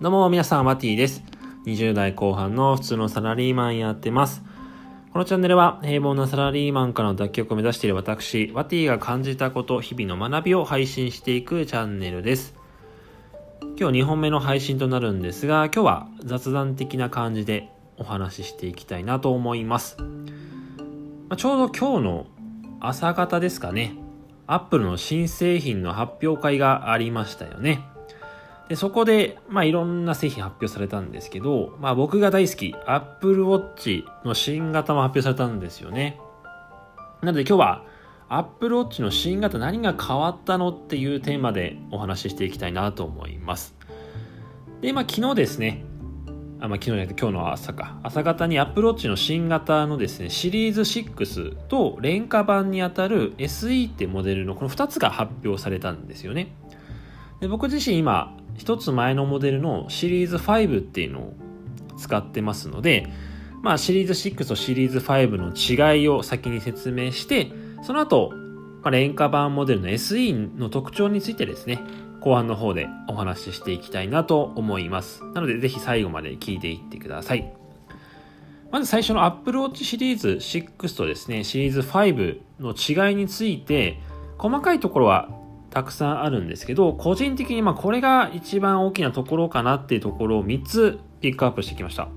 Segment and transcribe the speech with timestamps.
[0.00, 1.24] どうも皆さん、マティです。
[1.66, 4.44] 20代後半の普通のサラリーマンやってます。
[5.12, 12.54] このチャンネルは平凡なサラリーマンからの脱却を目指している私、ワティが感じたこと、日々の学びを配信していくチャンネルです。
[13.76, 19.96] 今日2本目の配信となるんですが、今日は雑談的な感じでお話ししていきたいなと思います。
[21.28, 22.26] まちょうど今日の
[22.78, 23.96] 朝方ですかね、
[24.46, 27.97] アップルの新製品の発表会がありましたよね。
[28.68, 36.20] で、そこで、まあ、いろんな製品発表されたんですけど、まあ、僕が大好き、Apple Watch の新型も発表されたんですよね。
[37.22, 37.84] なので今日は、
[38.28, 43.74] Apple Watch の新型何が変わったのっていうテーマでお話ししていきたいなと思います。
[44.82, 45.84] で、まあ、昨日ですね、
[46.60, 47.98] あ、まあ、昨日じゃなくて今日の朝か。
[48.02, 56.54] 朝方に Apple Watch の新型のですね、シリーズ6と廉価版にあたる SE ってモデルのこの2つが発表されたんですよね。
[57.40, 61.34] で僕自身今、一つ前のモデルのシリーズ5っていうのを
[61.96, 63.06] 使ってますので、
[63.62, 67.50] まあシリーズ6とシリーズ5の違いを先に説明して、
[67.82, 68.30] その後、
[68.82, 71.80] まあ、廉価版モデルの SE の特徴についてですね、
[72.20, 75.24] 後半の方でお話ししていきたいなと思います。
[75.34, 77.52] なのでぜひ最後まで聞いていってください。
[78.70, 82.74] まず最初の Apple Watch シリーズ6とですね、シリーズ5の
[83.08, 83.98] 違いについて、
[84.36, 85.28] 細かいところは
[85.70, 92.08] たくさんあるんですけど、個人的にまこれが一番大きなところかなっていうところを3つピックアップしてきました。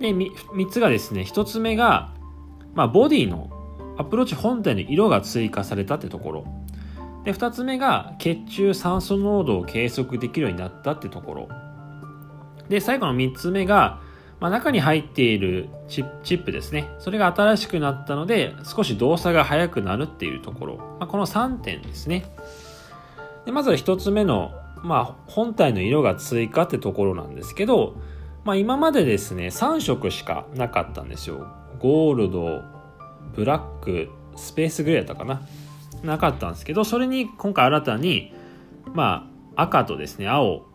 [0.00, 2.12] で、3, つがですね、1つ目が、
[2.74, 3.50] まあ、ボディの
[3.98, 6.44] アプローチ本体の色が追加されたってところ。
[7.24, 11.48] で、2つ目が血中酸素濃度を計測できるようになったってところ。
[12.68, 14.00] で、最後の3つ目が、
[14.40, 16.90] まあ、中に入っているチップですね。
[16.98, 20.76] それが新しくなったので、少し動作が速くなるっていうところ。
[20.76, 22.24] まあ、この3点ですね。
[23.44, 24.52] でまずは1つ目の、
[24.82, 27.96] まあ、本体の色が追加ってところなんですけど、
[28.44, 31.46] まあ、今までですね、3色しかなかったんですよ。
[31.78, 32.62] ゴールド、
[33.34, 35.42] ブラック、スペースグレーだったかな。
[36.02, 38.32] なかったんですけど、それに今回新たに、
[38.94, 40.69] まあ、赤とですね、青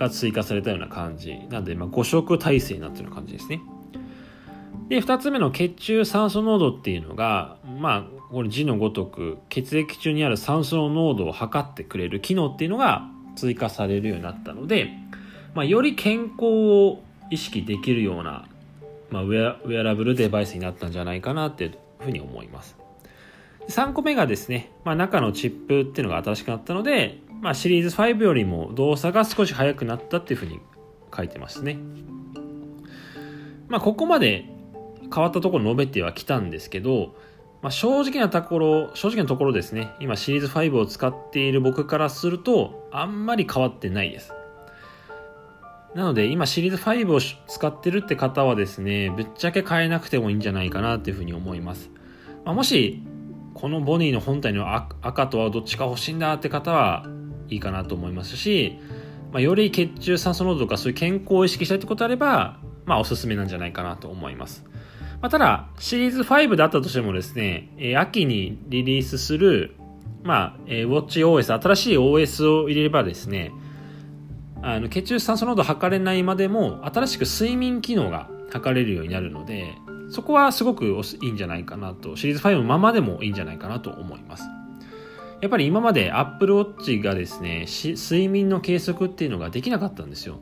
[0.00, 1.38] が追加されたような感じ。
[1.50, 3.60] なんで、まあ、5色体制になってる感じですね。
[4.88, 14.90] で、2つ目の血中酸素濃度っていうのが、まあ、これ字のごとく血液中にある酸素の濃度を測ってくれる機能っていうのが追加されるようになったので、
[15.54, 18.48] まあ、より健康を意識できるような、
[19.10, 22.79] まあ、ウェアウェアラブルデバイスになったんじゃないかなっていうふうに思います。
[23.70, 30.60] 3個目がですね、まあ、中のチップっていうのが新しくなったので、まあ、シリーズ5よりも動作が少し速くなったっていうふうに
[31.16, 31.78] 書いてますね。
[33.68, 34.46] まあ、ここまで
[35.14, 37.14] 変わったところ述べてはきたんですけど、
[37.62, 44.32] まあ、正直なところ、正直なところですね、今シリーズ5を使っている僕からすると、あんまり変わってないです。
[45.94, 51.90] なので、今シリーズ5を使ってるって方はですね、ぶっちゃけ変えなくてもいいんじゃないかなっていうふうに思います。
[52.44, 53.02] まあ、もし、
[53.60, 57.06] このボニーの本体の赤とはどっちか欲しいんだって方は
[57.48, 58.78] いいかなと思いますし、
[59.32, 64.64] まあ、より血中酸素濃度とかそういう健康を意識したいってことあれば、まあ、おすすめなんじゃないかなと思います。
[65.20, 69.76] まあ、ただ、シリーズ5だったとしてもですね、え、秋にリリースする、
[70.22, 73.52] まあ、えー、WatchOS、新しい OS を入れればですね、
[74.62, 79.74] あの血中酸素濃度測れないまでも、新しく睡眠機能が測れるようになるので、
[80.10, 84.44] そこはすごくいいんじゃないかなと、シリーズ5のままでもいいんじゃないかなと思います。
[85.40, 90.40] やっぱり今まで Apple Watch がですね、睡眠の計測っていうのができなかったんですよ。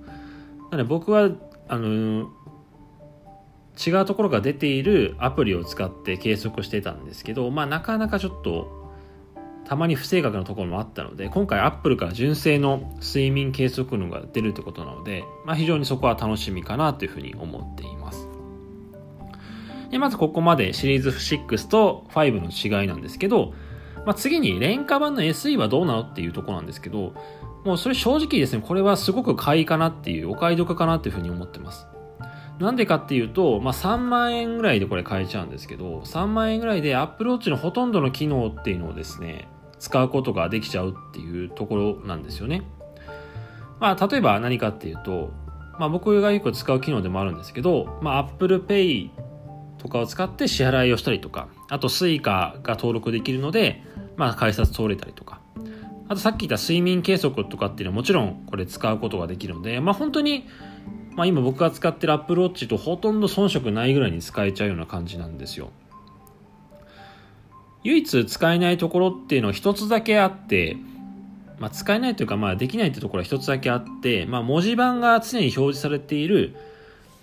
[0.71, 1.31] なので僕は、
[1.69, 2.31] あの、
[3.87, 8.91] 違うところが出ているアプリを使って計測してたんですけど、まあなかなかちょっと
[9.69, 18.28] たまに不正確なところもあったので、今回 Apple から純正の睡眠計測のが出るってことなので、まあ非常にそこは楽しみかなというふうに思っています。
[19.91, 23.55] で、まずここまでシリーズ6と5の違いなんですけど、
[24.05, 27.15] まあ、次に廉価版の SE はどうなのっていうとこなんですけど、
[27.65, 31.87] もうそれ正直ですね、これはすごく買いかなっていう、お買い得かなっていうふうに思ってます。
[32.59, 39.49] なんでかっていうと、まあ、3万円ぐらいでこれ買えちゃうんですけど、3万円ぐらいで Apple Watch のほとんどの機能っていうのをですね、
[39.79, 42.63] 使うことができちゃうっていうところなんですよね。
[43.81, 45.31] まあ、例えば何かっていうと、
[45.79, 49.11] まあ、僕がよく使う機能でもあるんですけど、まあ、Apple Pay
[49.79, 53.83] とかを使って支払いをしたりとか、あと Suica が登録できるので、
[54.17, 55.41] まあ、改札通れたりとか、
[56.09, 60.47] あとさっき言った睡眠計測とかっていうのはもちろんこれ使うことができるので、まあ本当に
[61.19, 65.73] まあ、今僕が使ってる Apple Watch とほとんど遜色ないぐらいに使えちゃうような感じなんですよ。
[67.83, 70.77] 唯一使えないところっていうのは一つだけあって、
[71.59, 76.55] まあ、使えないというか、まあ、できないというところは一つだけあって、まあ、文字盤が常に表示されている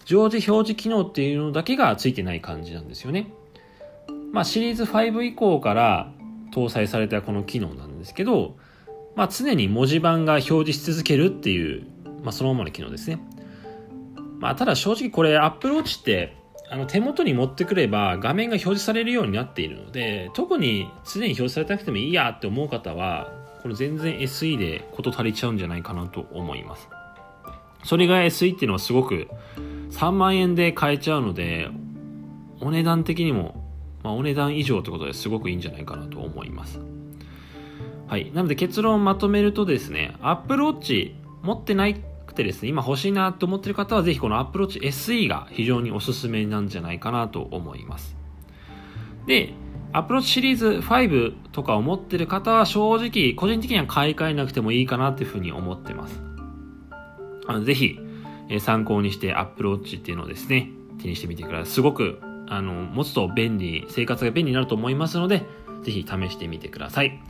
[0.05, 3.31] 常時表示機能っていうのだけがついてない感じなんですよね。
[4.31, 6.11] まあ、シリーズ5以降から
[6.53, 8.55] 搭載されたこの機能なんですけど、
[9.15, 11.87] まあ、常に文字盤が表示し続けるっていう、
[12.21, 13.19] まあ、そのままの機能ですね。
[14.39, 16.35] まあ、ただ正直これ Apple Watch って
[16.69, 23.31] あの手元に持ってくれば画面が表示されるようになっているので特に常に表示されなくてもいいやって思う方は
[23.61, 26.89] これ全然 SE で事足りちゃうんじゃないかなと思います
[27.83, 29.27] それが SE っていうのはすごく
[29.95, 31.69] 3万円で買えちゃうので
[32.61, 33.63] お値段的にも、
[34.03, 36.79] まあ、お値段以上ってことですごくいいんじゃないかなと思います
[38.07, 42.03] はいなので結論をまとめるとですね Apple Watch 持ってない
[42.35, 48.15] てですね、今欲しいなと思ってる方はぜひこの Apple Watch SE が非常におすすめなんじゃないかなと思います。
[49.25, 49.53] で、
[49.93, 56.21] Apple Watch シリーズ5とかを持ってる方は正直個人的には買い替えなくてもいいかなっていうふうに思ってます。
[57.47, 57.97] あのぜひ、
[58.49, 60.69] え参考にして Apple Watch っていうのをですね、
[61.01, 61.65] 手にしてみてください。
[61.65, 65.43] すごくあの持つと便利、生活が便利になると思いますので、
[65.83, 67.21] ぜひ試してみてください。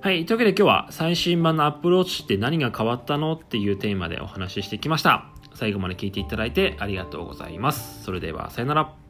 [0.00, 0.24] はい。
[0.26, 5.26] というわけで今日は最新版の Apple Watch って何が変わったのっていうテーマでお話ししてきました。
[5.54, 8.04] 最後まで聞いていただいてありがとうございます。
[8.04, 9.05] それではさよなら。